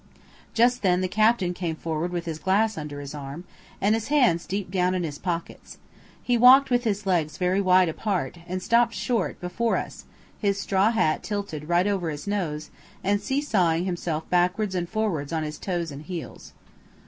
Just 0.55 0.81
then 0.81 1.01
the 1.01 1.07
captain 1.07 1.53
came 1.53 1.75
forward 1.75 2.11
with 2.11 2.25
his 2.25 2.39
glass 2.39 2.75
under 2.75 3.01
his 3.01 3.13
arm, 3.13 3.43
and 3.79 3.93
his 3.93 4.07
hands 4.07 4.47
deep 4.47 4.71
down 4.71 4.95
in 4.95 5.03
his 5.03 5.19
pockets. 5.19 5.77
He 6.23 6.39
walked 6.39 6.71
with 6.71 6.85
his 6.85 7.05
legs 7.05 7.37
very 7.37 7.61
wide 7.61 7.87
apart, 7.87 8.39
and 8.47 8.63
stopped 8.63 8.95
short 8.95 9.39
before 9.39 9.77
us, 9.77 10.05
his 10.39 10.59
straw 10.59 10.89
hat 10.89 11.21
tilted 11.21 11.69
right 11.69 11.85
over 11.85 12.09
his 12.09 12.25
nose, 12.25 12.71
and 13.03 13.21
see 13.21 13.41
sawing 13.41 13.85
himself 13.85 14.27
backwards 14.27 14.73
and 14.73 14.89
forwards 14.89 15.31
on 15.31 15.43
his 15.43 15.59
toes 15.59 15.91
and 15.91 16.01
heels. 16.01 16.53